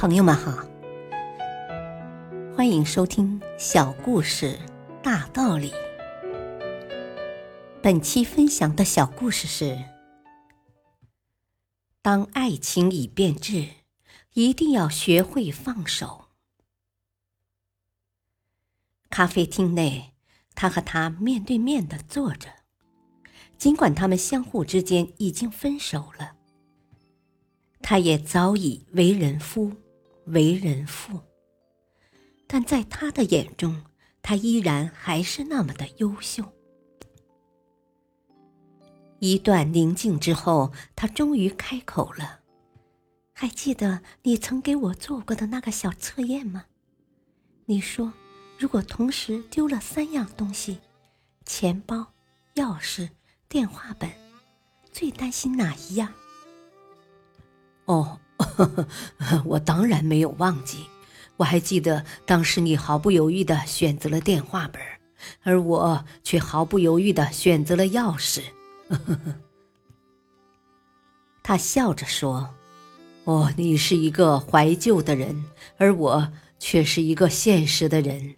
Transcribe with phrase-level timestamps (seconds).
[0.00, 0.66] 朋友们好，
[2.56, 4.58] 欢迎收听小故事
[5.02, 5.74] 大道理。
[7.82, 9.78] 本期分享的小故事是：
[12.00, 13.68] 当爱情已变质，
[14.32, 16.28] 一定要学会放手。
[19.10, 20.14] 咖啡厅内，
[20.54, 22.48] 他和她面对面的坐着，
[23.58, 26.36] 尽管他们相互之间已经分手了。
[27.82, 29.72] 他也早已为人夫，
[30.26, 31.20] 为人父，
[32.46, 33.84] 但在他的眼中，
[34.22, 36.44] 他依然还是那么的优秀。
[39.18, 42.40] 一段宁静之后，他终于开口了
[43.34, 46.64] ：“还记得你曾给我做过的那个小测验吗？
[47.66, 48.12] 你说，
[48.58, 50.80] 如果同时丢了三样东西——
[51.44, 52.12] 钱包、
[52.54, 53.10] 钥匙、
[53.48, 54.10] 电话本，
[54.90, 56.14] 最担心哪一样？”
[57.84, 58.18] 哦，
[59.44, 60.86] 我当然没有忘记，
[61.36, 64.82] 我还记得当时你毫不犹豫的选择了电话本，
[65.42, 68.42] 而我却毫不犹豫的选择了钥匙。
[71.42, 72.54] 他笑着说
[73.24, 75.44] ：“哦，你是一个怀旧的人，
[75.78, 78.36] 而我却是一个现实的人。”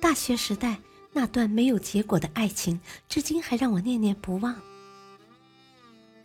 [0.00, 0.78] 大学时代
[1.12, 4.56] 那段没有结果的爱情，至今还让我念念不忘。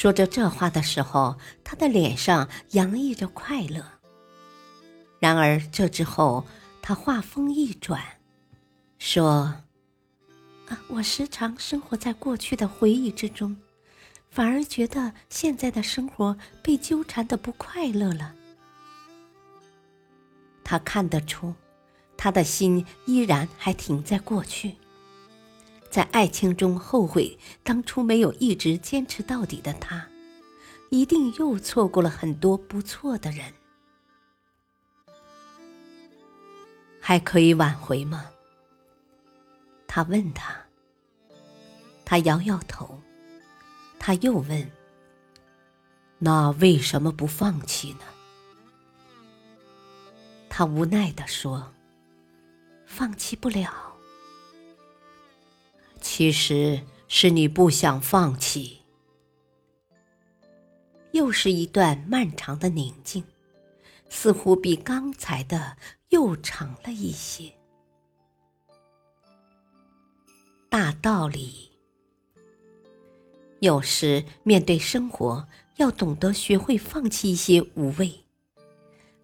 [0.00, 3.84] 说着这话的时候，他的脸上洋溢着快乐。
[5.18, 6.46] 然而这之后，
[6.80, 8.00] 他话锋一转，
[9.00, 9.56] 说
[10.70, 13.56] ：“啊，我时常生活在过去的回忆之中，
[14.30, 18.36] 反而觉得现在的生活被纠缠的不快乐了。”
[20.62, 21.52] 他看得出，
[22.16, 24.76] 他的心依然还停在过去。
[25.90, 30.06] 在爱情中后悔当初没有一直坚持到底的他，
[30.90, 33.52] 一定又错过了很多不错的人。
[37.00, 38.26] 还可以挽回吗？
[39.86, 40.54] 他问他。
[42.04, 43.00] 他摇摇头。
[43.98, 44.70] 他又问
[46.18, 48.00] ：“那为什么不放弃呢？”
[50.48, 51.74] 他无奈地说
[52.86, 53.86] ：“放弃不了。”
[56.18, 58.80] 其实是你不想放弃。
[61.12, 63.22] 又是一段漫长的宁静，
[64.08, 65.76] 似乎比刚才的
[66.08, 67.52] 又长了一些。
[70.68, 71.70] 大道理，
[73.60, 75.46] 有时面对生活，
[75.76, 78.24] 要懂得学会放弃一些无谓，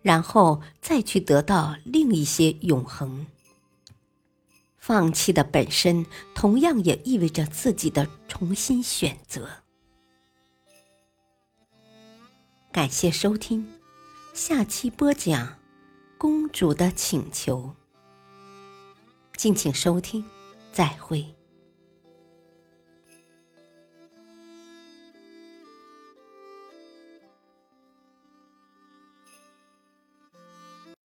[0.00, 3.26] 然后再去得到另一些永恒。
[4.86, 9.48] 放弃的本身，同样也意味着自己的重新选择。
[12.70, 13.66] 感谢收听，
[14.34, 15.46] 下期播讲
[16.18, 17.74] 《公主的请求》。
[19.38, 20.22] 敬请收听，
[20.70, 21.33] 再会。